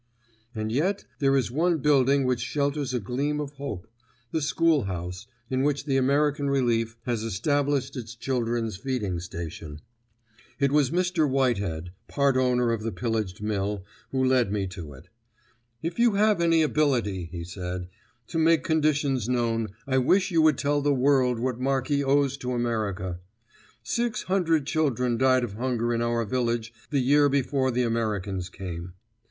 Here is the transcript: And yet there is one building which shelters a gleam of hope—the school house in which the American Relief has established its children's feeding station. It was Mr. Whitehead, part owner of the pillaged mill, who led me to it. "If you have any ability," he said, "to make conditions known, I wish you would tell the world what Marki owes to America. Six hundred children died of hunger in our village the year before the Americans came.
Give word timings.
And 0.55 0.71
yet 0.71 1.05
there 1.19 1.37
is 1.37 1.51
one 1.51 1.77
building 1.77 2.23
which 2.23 2.39
shelters 2.39 2.91
a 2.91 2.99
gleam 2.99 3.39
of 3.39 3.51
hope—the 3.51 4.41
school 4.41 4.85
house 4.85 5.27
in 5.47 5.61
which 5.61 5.85
the 5.85 5.95
American 5.95 6.49
Relief 6.49 6.97
has 7.05 7.21
established 7.21 7.95
its 7.95 8.15
children's 8.15 8.77
feeding 8.77 9.19
station. 9.19 9.79
It 10.59 10.71
was 10.71 10.89
Mr. 10.89 11.29
Whitehead, 11.29 11.91
part 12.07 12.35
owner 12.35 12.71
of 12.71 12.81
the 12.81 12.91
pillaged 12.91 13.43
mill, 13.43 13.85
who 14.09 14.25
led 14.25 14.51
me 14.51 14.65
to 14.69 14.93
it. 14.93 15.09
"If 15.83 15.99
you 15.99 16.13
have 16.15 16.41
any 16.41 16.63
ability," 16.63 17.25
he 17.31 17.43
said, 17.43 17.87
"to 18.29 18.39
make 18.39 18.63
conditions 18.63 19.29
known, 19.29 19.67
I 19.85 19.99
wish 19.99 20.31
you 20.31 20.41
would 20.41 20.57
tell 20.57 20.81
the 20.81 20.95
world 20.95 21.37
what 21.37 21.59
Marki 21.59 22.03
owes 22.03 22.37
to 22.37 22.53
America. 22.53 23.19
Six 23.83 24.23
hundred 24.23 24.65
children 24.65 25.19
died 25.19 25.43
of 25.43 25.53
hunger 25.53 25.93
in 25.93 26.01
our 26.01 26.25
village 26.25 26.73
the 26.89 26.97
year 27.01 27.29
before 27.29 27.69
the 27.69 27.83
Americans 27.83 28.49
came. 28.49 28.93